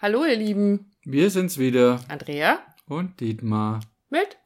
[0.00, 0.92] Hallo, ihr Lieben.
[1.02, 2.00] Wir sind's wieder.
[2.08, 3.80] Andrea Und Dietmar.
[4.10, 4.36] mit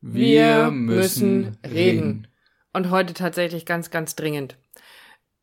[0.00, 2.26] Wir müssen reden.
[2.72, 4.56] Und heute tatsächlich ganz, ganz dringend.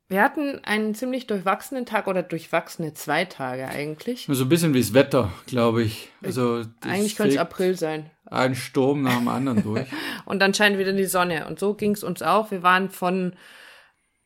[0.08, 4.26] Wir hatten einen ziemlich durchwachsenen Tag oder durchwachsene zwei Tage eigentlich.
[4.28, 6.10] So ein bisschen wie das Wetter, glaube ich.
[6.24, 8.10] Also Eigentlich könnte es April sein.
[8.26, 9.88] ein Sturm nach dem anderen durch.
[10.26, 11.46] Und dann scheint wieder die Sonne.
[11.46, 12.50] Und so ging es uns auch.
[12.50, 13.36] Wir waren von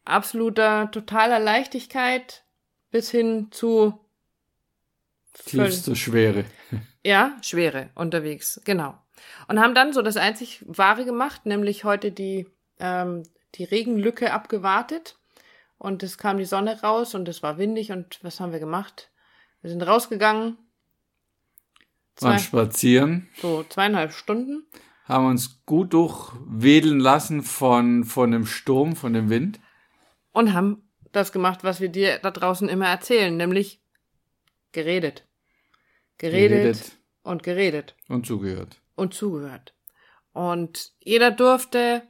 [0.06, 2.46] absoluter, totaler Leichtigkeit
[2.90, 4.05] bis hin zu
[5.46, 6.46] Tiefste Schwere.
[7.04, 8.98] Ja, Schwere unterwegs, genau.
[9.48, 12.48] Und haben dann so das einzig Wahre gemacht, nämlich heute die,
[12.80, 13.24] ähm,
[13.56, 15.18] die Regenlücke abgewartet.
[15.78, 19.12] Und es kam die Sonne raus und es war windig und was haben wir gemacht?
[19.62, 20.58] Wir sind rausgegangen,
[22.22, 22.44] Waren Zwei.
[22.44, 24.66] spazieren, so zweieinhalb Stunden.
[25.04, 29.60] haben uns gut durchwedeln lassen von, von dem Sturm, von dem Wind.
[30.32, 33.82] und haben das gemacht, was wir dir da draußen immer erzählen, nämlich
[34.72, 35.25] geredet.
[36.18, 36.98] Geredet, Geredet.
[37.24, 38.82] und geredet Und zugehört.
[38.96, 39.74] und zugehört.
[40.34, 42.04] Und jeder durfte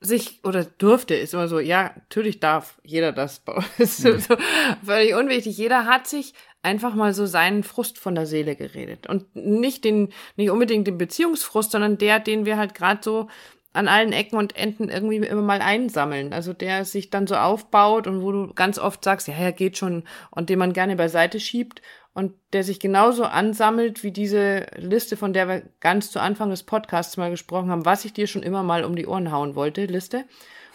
[0.00, 3.42] sich, oder durfte, ist immer so, ja, natürlich darf jeder das.
[3.78, 4.36] ist so, so
[4.84, 5.58] völlig unwichtig.
[5.58, 9.06] Jeder hat sich einfach mal so seinen Frust von der Seele geredet.
[9.06, 13.28] Und nicht den, nicht unbedingt den Beziehungsfrust, sondern der, den wir halt gerade so
[13.72, 16.32] an allen Ecken und Enden irgendwie immer mal einsammeln.
[16.32, 19.78] Also der sich dann so aufbaut und wo du ganz oft sagst, ja, ja, geht
[19.78, 21.80] schon, und den man gerne beiseite schiebt
[22.12, 26.64] und der sich genauso ansammelt wie diese Liste, von der wir ganz zu Anfang des
[26.64, 29.86] Podcasts mal gesprochen haben, was ich dir schon immer mal um die Ohren hauen wollte,
[29.86, 30.24] Liste.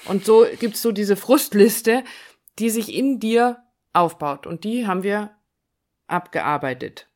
[0.05, 2.03] Und so gibt's so diese Frustliste,
[2.59, 3.57] die sich in dir
[3.93, 4.47] aufbaut.
[4.47, 5.31] Und die haben wir
[6.07, 7.07] abgearbeitet.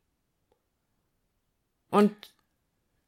[1.89, 2.11] Und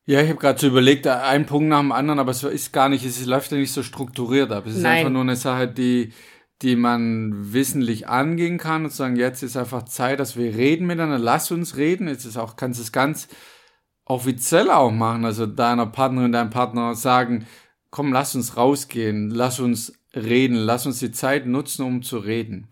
[0.05, 2.89] Ja, ich habe gerade so überlegt, ein Punkt nach dem anderen, aber es ist gar
[2.89, 4.65] nicht, es läuft ja nicht so strukturiert ab.
[4.65, 4.99] Es ist Nein.
[4.99, 6.13] einfach nur eine Sache, die,
[6.61, 11.17] die man wissentlich angehen kann und sagen, jetzt ist einfach Zeit, dass wir reden miteinander,
[11.17, 12.07] lass uns reden.
[12.07, 13.27] Jetzt ist auch, kannst du es ganz
[14.05, 17.47] offiziell auch machen, also deiner Partnerin, deinem Partner sagen,
[17.89, 22.67] komm, lass uns rausgehen, lass uns reden, lass uns die Zeit nutzen, um zu reden.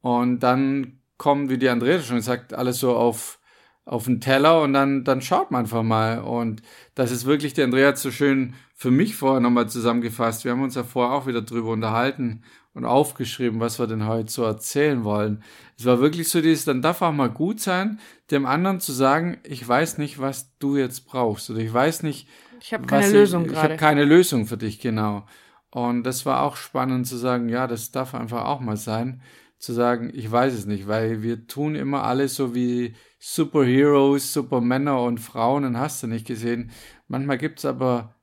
[0.00, 3.40] Und dann kommt, wie die Andrea schon gesagt, alles so auf,
[3.84, 6.20] auf den Teller und dann, dann schaut man einfach mal.
[6.20, 6.62] Und
[6.94, 10.44] das ist wirklich, die Andrea hat so schön für mich vorher nochmal zusammengefasst.
[10.44, 12.42] Wir haben uns ja vorher auch wieder drüber unterhalten
[12.74, 15.42] und aufgeschrieben, was wir denn heute so erzählen wollen.
[15.78, 19.38] Es war wirklich so dieses, dann darf auch mal gut sein, dem anderen zu sagen,
[19.44, 22.28] ich weiß nicht, was du jetzt brauchst oder ich weiß nicht,
[22.60, 23.78] ich habe keine was Lösung ich, Ich habe gerade.
[23.78, 25.24] keine Lösung für dich, genau.
[25.70, 29.22] Und das war auch spannend zu sagen, ja, das darf einfach auch mal sein,
[29.58, 35.00] zu sagen, ich weiß es nicht, weil wir tun immer alles so wie Superheroes, Supermänner
[35.02, 36.70] und Frauen und hast du nicht gesehen.
[37.08, 38.13] Manchmal gibt's aber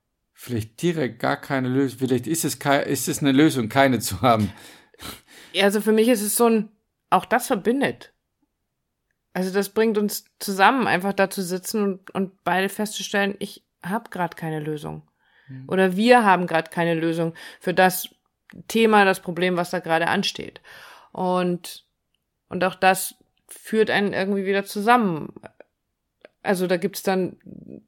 [0.42, 2.00] vielleicht direkt gar keine Lösung.
[2.00, 4.52] Vielleicht ist es, ist es eine Lösung, keine zu haben.
[5.52, 6.68] Ja, also für mich ist es so ein,
[7.10, 8.12] auch das verbindet.
[9.34, 14.10] Also das bringt uns zusammen, einfach da zu sitzen und, und beide festzustellen, ich habe
[14.10, 15.02] gerade keine Lösung.
[15.68, 18.08] Oder wir haben gerade keine Lösung für das
[18.68, 20.60] Thema, das Problem, was da gerade ansteht.
[21.12, 21.84] Und,
[22.48, 23.14] und auch das
[23.48, 25.34] führt einen irgendwie wieder zusammen.
[26.42, 27.36] Also da gibt's dann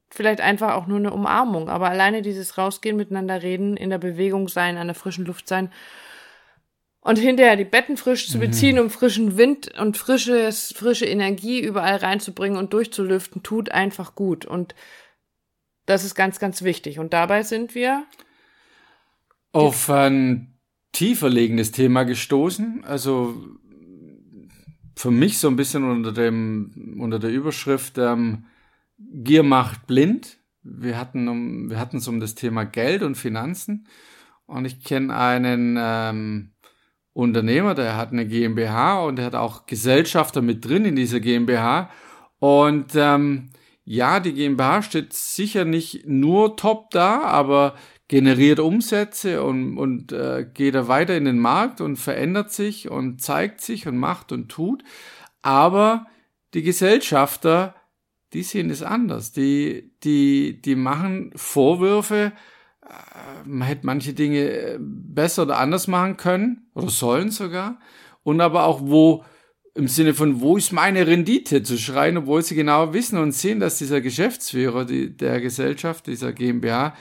[0.09, 4.47] vielleicht einfach auch nur eine Umarmung, aber alleine dieses Rausgehen, miteinander reden, in der Bewegung
[4.47, 5.71] sein, an der frischen Luft sein,
[7.01, 11.97] und hinterher die Betten frisch zu beziehen, um frischen Wind und frisches, frische Energie überall
[11.97, 14.43] reinzubringen und durchzulüften, tut einfach gut.
[14.43, 14.73] Und
[15.85, 16.97] das ist ganz, ganz wichtig.
[16.97, 18.05] Und dabei sind wir,
[19.51, 20.57] auf ein
[20.91, 22.83] tiefer liegendes Thema gestoßen.
[22.83, 23.35] Also
[24.95, 28.45] für mich so ein bisschen unter dem unter der Überschrift ähm,
[28.97, 30.37] Gier macht blind.
[30.63, 33.87] Wir hatten um wir hatten es um das Thema Geld und Finanzen
[34.45, 36.51] und ich kenne einen ähm,
[37.13, 41.89] Unternehmer, der hat eine GmbH und der hat auch Gesellschafter mit drin in dieser GmbH
[42.39, 43.49] und ähm,
[43.85, 47.75] ja, die GmbH steht sicher nicht nur top da, aber
[48.07, 53.21] generiert Umsätze und, und äh, geht da weiter in den Markt und verändert sich und
[53.21, 54.83] zeigt sich und macht und tut.
[55.41, 56.05] Aber
[56.53, 57.75] die Gesellschafter,
[58.33, 59.31] die sehen es anders.
[59.31, 62.31] Die, die, die machen Vorwürfe,
[62.83, 67.79] äh, man hätte manche Dinge äh, besser oder anders machen können oder sollen sogar.
[68.21, 69.23] Und aber auch wo,
[69.73, 73.59] im Sinne von, wo ist meine Rendite zu schreien, obwohl sie genau wissen und sehen,
[73.59, 76.95] dass dieser Geschäftsführer die, der Gesellschaft, dieser GmbH,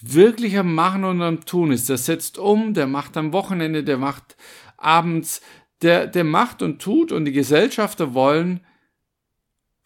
[0.00, 1.88] wirklich am Machen und am Tun ist.
[1.88, 4.36] Der setzt um, der macht am Wochenende, der macht
[4.76, 5.40] abends,
[5.82, 8.60] der, der macht und tut und die Gesellschafter wollen,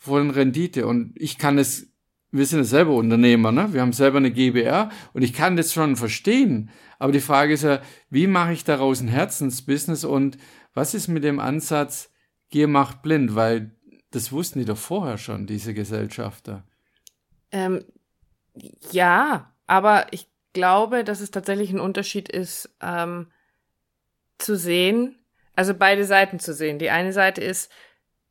[0.01, 0.87] wollen Rendite.
[0.87, 1.93] Und ich kann es,
[2.31, 3.73] wir sind ja selber Unternehmer, ne?
[3.73, 6.71] Wir haben selber eine GbR und ich kann das schon verstehen.
[6.99, 10.39] Aber die Frage ist ja, wie mache ich daraus ein Herzensbusiness und
[10.75, 12.11] was ist mit dem Ansatz,
[12.51, 13.35] Gier macht blind?
[13.35, 13.77] Weil
[14.11, 16.65] das wussten die doch vorher schon, diese Gesellschafter.
[17.51, 17.85] Ähm,
[18.91, 23.31] ja, aber ich glaube, dass es tatsächlich ein Unterschied ist, ähm,
[24.39, 25.17] zu sehen,
[25.55, 26.81] also beide Seiten zu sehen.
[26.81, 27.71] Die eine Seite ist,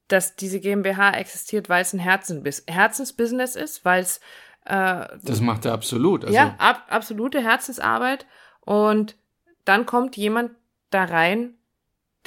[0.07, 4.19] dass diese GmbH existiert, weil es ein Herzensbis Herzensbusiness ist, weil es
[4.65, 6.25] äh, das macht er absolut.
[6.25, 8.25] Also ja, ab, absolute Herzensarbeit.
[8.61, 9.15] Und
[9.63, 10.51] dann kommt jemand
[10.89, 11.56] da rein,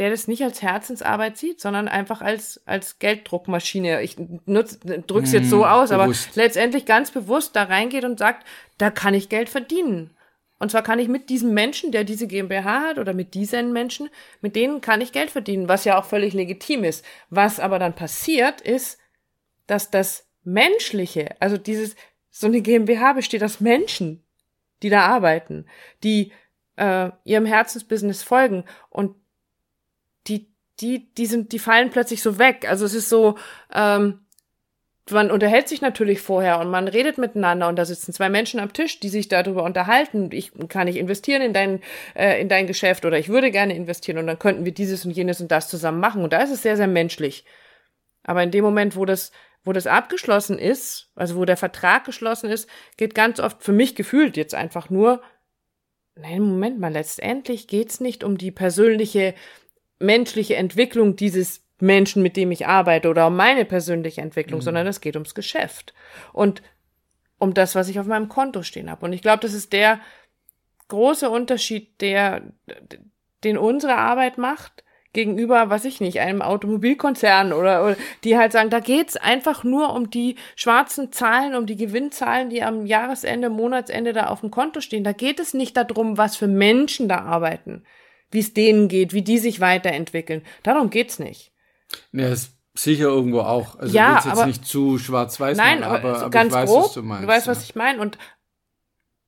[0.01, 4.01] der das nicht als Herzensarbeit sieht, sondern einfach als, als Gelddruckmaschine.
[4.01, 4.17] Ich
[4.47, 6.31] nutz, drück's jetzt so hm, aus, bewusst.
[6.33, 8.47] aber letztendlich ganz bewusst da reingeht und sagt,
[8.79, 10.17] da kann ich Geld verdienen.
[10.59, 14.09] Und zwar kann ich mit diesem Menschen, der diese GmbH hat, oder mit diesen Menschen,
[14.41, 17.05] mit denen kann ich Geld verdienen, was ja auch völlig legitim ist.
[17.29, 18.99] Was aber dann passiert, ist,
[19.67, 21.95] dass das Menschliche, also dieses,
[22.31, 24.25] so eine GmbH besteht aus Menschen,
[24.83, 25.67] die da arbeiten,
[26.03, 26.33] die
[26.77, 29.15] äh, ihrem Herzensbusiness folgen und
[30.81, 32.67] die, die, sind, die fallen plötzlich so weg.
[32.69, 33.37] Also es ist so,
[33.73, 34.21] ähm,
[35.11, 38.73] man unterhält sich natürlich vorher und man redet miteinander und da sitzen zwei Menschen am
[38.73, 40.31] Tisch, die sich darüber unterhalten.
[40.33, 41.81] Ich kann ich investieren in dein
[42.15, 45.11] äh, in dein Geschäft oder ich würde gerne investieren und dann könnten wir dieses und
[45.11, 47.45] jenes und das zusammen machen und da ist es sehr sehr menschlich.
[48.23, 49.33] Aber in dem Moment, wo das
[49.65, 53.95] wo das abgeschlossen ist, also wo der Vertrag geschlossen ist, geht ganz oft für mich
[53.95, 55.23] gefühlt jetzt einfach nur
[56.17, 59.35] Nein, Moment mal, letztendlich geht's nicht um die persönliche
[60.01, 64.65] menschliche Entwicklung dieses Menschen, mit dem ich arbeite oder um meine persönliche Entwicklung, mhm.
[64.65, 65.95] sondern es geht ums Geschäft
[66.33, 66.63] und
[67.39, 69.05] um das, was ich auf meinem Konto stehen habe.
[69.07, 70.01] Und ich glaube, das ist der
[70.89, 72.43] große Unterschied, der,
[73.45, 78.71] den unsere Arbeit macht gegenüber, was ich nicht, einem Automobilkonzern oder, oder die halt sagen,
[78.71, 84.13] da geht's einfach nur um die schwarzen Zahlen, um die Gewinnzahlen, die am Jahresende, Monatsende
[84.13, 85.03] da auf dem Konto stehen.
[85.03, 87.85] Da geht es nicht darum, was für Menschen da arbeiten
[88.31, 90.43] wie es denen geht, wie die sich weiterentwickeln.
[90.63, 91.53] Darum geht's nicht.
[92.13, 93.79] Ja, ist sicher irgendwo auch.
[93.79, 96.85] Also ja, jetzt aber, nicht zu schwarz-weiß Nein, machen, aber, aber, ganz ich weiß, grob,
[96.85, 97.25] was du meinst.
[97.25, 97.53] Du weißt, ja.
[97.53, 98.01] was ich meine.
[98.01, 98.19] Und,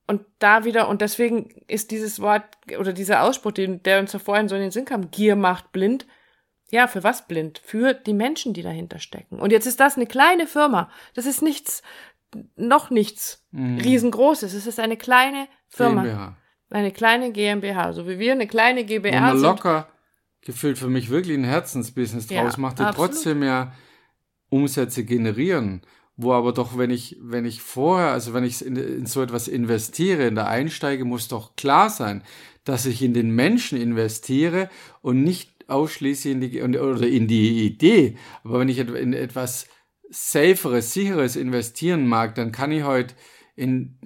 [0.07, 2.45] und da wieder, und deswegen ist dieses Wort
[2.79, 5.73] oder dieser Ausspruch, den, der uns ja vorhin so in den Sinn kam, Gier macht
[5.73, 6.07] blind.
[6.71, 7.61] Ja, für was blind?
[7.63, 9.39] Für die Menschen, die dahinter stecken.
[9.39, 10.91] Und jetzt ist das eine kleine Firma.
[11.15, 11.83] Das ist nichts,
[12.57, 13.79] noch nichts mhm.
[13.79, 14.55] riesengroßes.
[14.55, 16.03] Es ist eine kleine Firma.
[16.03, 16.37] GmbH.
[16.73, 19.47] Eine kleine GmbH, so wie wir eine kleine GbR Wo man sind.
[19.47, 19.89] locker
[20.43, 23.73] gefühlt für mich wirklich ein Herzensbusiness ja, draus macht, die trotzdem ja
[24.49, 25.83] Umsätze generieren.
[26.17, 29.49] Wo aber doch, wenn ich, wenn ich vorher, also wenn ich in, in so etwas
[29.49, 32.23] investiere, in der Einsteige, muss doch klar sein,
[32.65, 34.69] dass ich in den Menschen investiere
[35.01, 38.19] und nicht ausschließlich in die, oder in die Idee.
[38.45, 39.69] Aber wenn ich in etwas
[40.11, 43.15] saferes, sicheres investieren mag, dann kann ich heute
[43.57, 43.99] in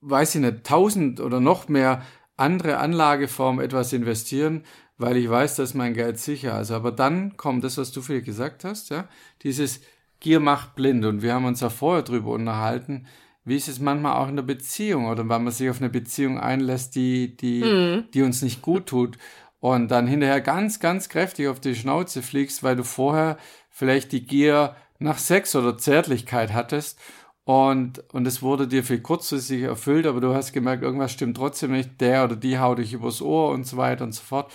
[0.00, 2.02] weiß ich nicht, tausend oder noch mehr
[2.36, 4.64] andere Anlageformen etwas investieren,
[4.96, 6.70] weil ich weiß, dass mein Geld sicher ist.
[6.70, 9.08] Aber dann kommt das, was du viel gesagt hast, ja,
[9.42, 9.80] dieses
[10.20, 11.04] Gier macht blind.
[11.04, 13.06] Und wir haben uns ja vorher drüber unterhalten,
[13.44, 16.38] wie ist es manchmal auch in der Beziehung oder wenn man sich auf eine Beziehung
[16.38, 18.04] einlässt, die, die, mhm.
[18.12, 19.16] die uns nicht gut tut
[19.60, 23.38] und dann hinterher ganz, ganz kräftig auf die Schnauze fliegst, weil du vorher
[23.70, 26.98] vielleicht die Gier nach Sex oder Zärtlichkeit hattest
[27.50, 31.72] und, und es wurde dir viel kurzfristig erfüllt, aber du hast gemerkt, irgendwas stimmt trotzdem
[31.72, 34.52] nicht, der oder die haut dich übers Ohr und so weiter und so fort.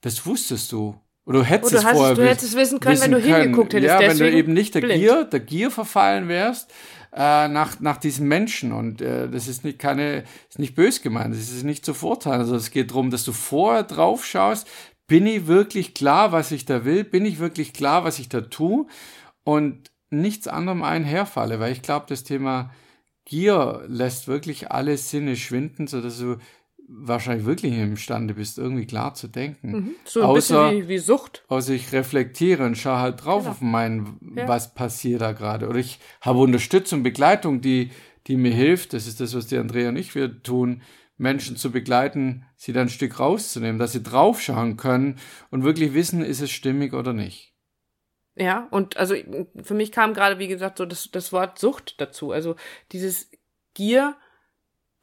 [0.00, 1.00] Das wusstest du.
[1.24, 3.42] Oder du hättest oder es vorher du hättest es wissen können, wissen wenn du können.
[3.42, 4.00] hingeguckt hättest.
[4.00, 4.98] Ja, wenn du eben nicht der blind.
[4.98, 6.72] Gier, der Gier verfallen wärst,
[7.12, 8.72] äh, nach, nach diesem Menschen.
[8.72, 12.40] Und äh, das ist nicht keine, ist nicht bös gemeint, das ist nicht zu vorteilen.
[12.40, 14.66] Also es geht darum, dass du vorher drauf schaust,
[15.06, 17.04] bin ich wirklich klar, was ich da will?
[17.04, 18.86] Bin ich wirklich klar, was ich da tue?
[19.44, 22.70] Und nichts anderem einherfalle, weil ich glaube, das Thema
[23.24, 26.36] Gier lässt wirklich alle Sinne schwinden, sodass du
[26.88, 29.72] wahrscheinlich wirklich imstande bist, irgendwie klar zu denken.
[29.72, 29.90] Mhm.
[30.04, 31.44] So ein außer, bisschen wie, wie Sucht.
[31.48, 33.52] Außer ich reflektiere und schaue halt drauf genau.
[33.52, 34.46] auf mein, ja.
[34.46, 35.68] was passiert da gerade.
[35.68, 37.90] Oder ich habe Unterstützung, Begleitung, die,
[38.28, 38.92] die mir hilft.
[38.92, 40.82] Das ist das, was die Andrea und ich wir tun,
[41.18, 45.16] Menschen zu begleiten, sie dann ein Stück rauszunehmen, dass sie draufschauen können
[45.50, 47.55] und wirklich wissen, ist es stimmig oder nicht.
[48.36, 49.14] Ja, und also
[49.62, 52.32] für mich kam gerade, wie gesagt, so das, das Wort Sucht dazu.
[52.32, 52.54] Also
[52.92, 53.30] dieses
[53.72, 54.16] Gier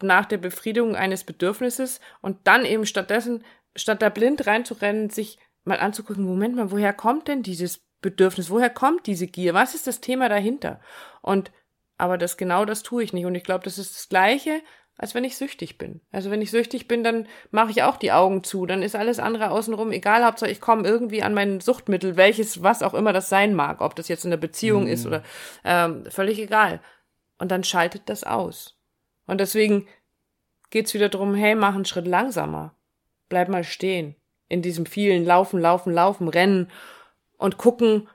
[0.01, 3.43] nach der Befriedigung eines Bedürfnisses und dann eben stattdessen,
[3.75, 8.51] statt da blind reinzurennen, sich mal anzugucken, Moment mal, woher kommt denn dieses Bedürfnis?
[8.51, 9.55] Woher kommt diese Gier?
[9.55, 10.79] Was ist das Thema dahinter?
[11.21, 11.51] Und
[11.97, 13.25] aber das genau das tue ich nicht.
[13.25, 14.61] Und ich glaube, das ist das Gleiche,
[14.97, 16.01] als wenn ich süchtig bin.
[16.11, 18.65] Also wenn ich süchtig bin, dann mache ich auch die Augen zu.
[18.65, 20.23] Dann ist alles andere außenrum egal.
[20.23, 23.81] Hauptsache ich komme irgendwie an mein Suchtmittel, welches, was auch immer das sein mag.
[23.81, 24.89] Ob das jetzt in der Beziehung mhm.
[24.89, 25.23] ist oder
[25.63, 26.79] ähm, völlig egal.
[27.39, 28.77] Und dann schaltet das aus.
[29.25, 29.87] Und deswegen
[30.69, 32.75] geht's wieder drum, hey, mach einen Schritt langsamer.
[33.29, 34.15] Bleib mal stehen.
[34.47, 36.69] In diesem vielen Laufen, Laufen, Laufen, Rennen
[37.37, 38.07] und gucken,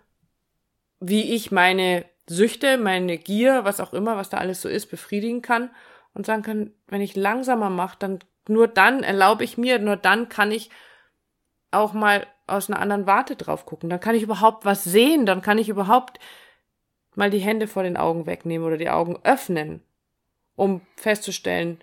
[1.00, 5.42] wie ich meine Süchte, meine Gier, was auch immer, was da alles so ist, befriedigen
[5.42, 5.70] kann
[6.14, 10.28] und sagen kann, wenn ich langsamer mache, dann nur dann erlaube ich mir, nur dann
[10.28, 10.70] kann ich
[11.70, 13.90] auch mal aus einer anderen Warte drauf gucken.
[13.90, 16.18] Dann kann ich überhaupt was sehen, dann kann ich überhaupt
[17.14, 19.82] mal die Hände vor den Augen wegnehmen oder die Augen öffnen,
[20.56, 21.78] um festzustellen,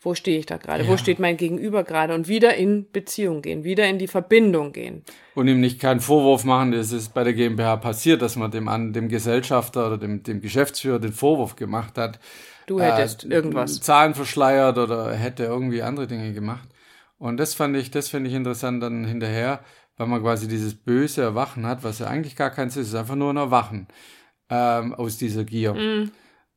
[0.00, 0.88] wo stehe ich da gerade, ja.
[0.88, 5.02] wo steht mein Gegenüber gerade und wieder in Beziehung gehen, wieder in die Verbindung gehen.
[5.34, 8.92] Und ihm nicht keinen Vorwurf machen, das ist bei der GmbH passiert, dass man dem,
[8.92, 12.20] dem Gesellschafter oder dem, dem Geschäftsführer den Vorwurf gemacht hat.
[12.66, 13.80] Du hättest äh, irgendwas.
[13.80, 16.68] Zahlen verschleiert oder hätte irgendwie andere Dinge gemacht.
[17.18, 19.60] Und das fand ich, das finde ich interessant dann hinterher,
[19.96, 22.98] weil man quasi dieses böse Erwachen hat, was ja eigentlich gar keins ist, es ist
[22.98, 23.88] einfach nur ein Erwachen
[24.50, 25.74] ähm, aus dieser Gier.
[25.74, 26.10] Mm.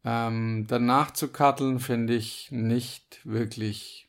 [0.04, 4.09] Ähm, danach zu karteln finde ich nicht wirklich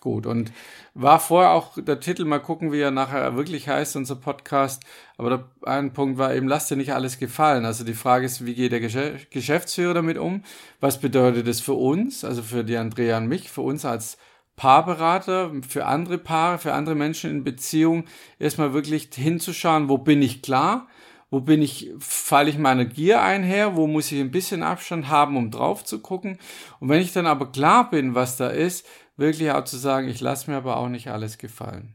[0.00, 0.26] gut.
[0.26, 0.52] Und
[0.94, 4.82] war vorher auch der Titel, mal gucken, wie er nachher wirklich heißt, unser Podcast.
[5.16, 7.64] Aber der, ein Punkt war eben, lass dir nicht alles gefallen.
[7.64, 10.42] Also die Frage ist, wie geht der Geschäftsführer damit um?
[10.80, 14.18] Was bedeutet das für uns, also für die Andrea und mich, für uns als
[14.56, 18.04] Paarberater, für andere Paare, für andere Menschen in Beziehung,
[18.38, 20.86] erstmal wirklich hinzuschauen, wo bin ich klar?
[21.30, 23.76] Wo bin ich, falle ich meiner Gier einher?
[23.76, 26.38] Wo muss ich ein bisschen Abstand haben, um drauf zu gucken?
[26.80, 28.84] Und wenn ich dann aber klar bin, was da ist,
[29.20, 31.94] wirklich auch zu sagen, ich lasse mir aber auch nicht alles gefallen.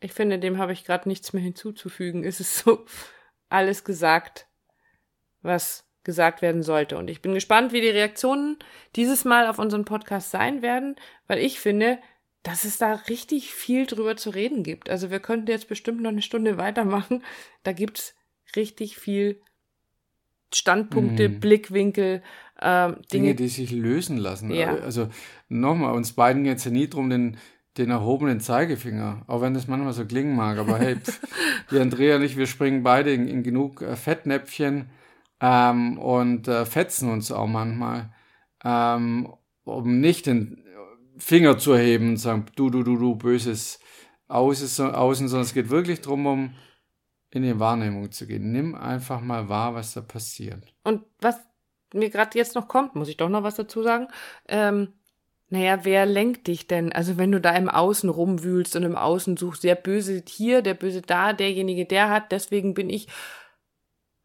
[0.00, 2.24] Ich finde, dem habe ich gerade nichts mehr hinzuzufügen.
[2.24, 2.84] Es ist so
[3.48, 4.46] alles gesagt,
[5.40, 6.96] was gesagt werden sollte.
[6.96, 8.56] Und ich bin gespannt, wie die Reaktionen
[8.96, 11.98] dieses Mal auf unseren Podcast sein werden, weil ich finde,
[12.42, 14.88] dass es da richtig viel drüber zu reden gibt.
[14.88, 17.24] Also wir könnten jetzt bestimmt noch eine Stunde weitermachen.
[17.62, 18.14] Da gibt's
[18.56, 19.40] richtig viel
[20.54, 21.40] Standpunkte, mhm.
[21.40, 22.22] Blickwinkel,
[22.60, 24.50] ähm, Dinge, Dinge, die sich lösen lassen.
[24.50, 24.74] Ja.
[24.76, 25.08] Also
[25.48, 27.36] nochmal, uns beiden geht es ja nie drum, den,
[27.76, 30.58] den erhobenen Zeigefinger, auch wenn das manchmal so klingen mag.
[30.58, 31.20] Aber hey, pff,
[31.70, 34.90] die Andrea und ich, wir springen beide in, in genug äh, Fettnäpfchen
[35.40, 38.12] ähm, und äh, fetzen uns auch manchmal,
[38.64, 39.32] ähm,
[39.64, 40.64] um nicht den
[41.18, 43.80] Finger zu erheben und sagen, du, du, du, du, böses
[44.28, 46.54] Außen, außen, sondern es geht wirklich darum, um
[47.30, 48.52] in die Wahrnehmung zu gehen.
[48.52, 50.74] Nimm einfach mal wahr, was da passiert.
[50.84, 51.47] Und was
[51.92, 54.08] mir gerade jetzt noch kommt, muss ich doch noch was dazu sagen.
[54.48, 54.94] Ähm,
[55.50, 56.92] naja, wer lenkt dich denn?
[56.92, 60.74] Also wenn du da im Außen rumwühlst und im Außen suchst, der Böse hier, der
[60.74, 63.08] Böse da, derjenige der hat, deswegen bin ich.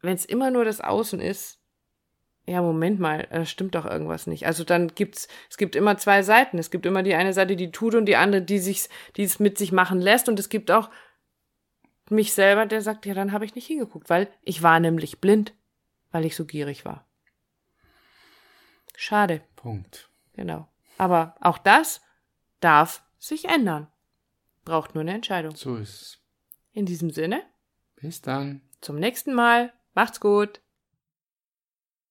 [0.02, 1.60] Wenn es immer nur das Außen ist,
[2.46, 4.46] ja, Moment mal, da stimmt doch irgendwas nicht.
[4.46, 6.58] Also dann gibt's, es gibt immer zwei Seiten.
[6.60, 9.40] Es gibt immer die eine Seite, die tut und die andere, die sich, die es
[9.40, 10.28] mit sich machen lässt.
[10.28, 10.90] Und es gibt auch
[12.10, 15.54] mich selber, der sagt, ja, dann habe ich nicht hingeguckt, weil ich war nämlich blind,
[16.12, 17.08] weil ich so gierig war.
[18.96, 19.42] Schade.
[19.56, 20.10] Punkt.
[20.34, 20.68] Genau.
[20.98, 22.02] Aber auch das
[22.60, 23.88] darf sich ändern.
[24.66, 25.56] Braucht nur eine Entscheidung.
[25.56, 26.20] So ist es.
[26.72, 27.44] In diesem Sinne.
[27.96, 28.62] Bis dann.
[28.82, 29.74] Zum nächsten Mal.
[29.94, 30.62] Macht's gut.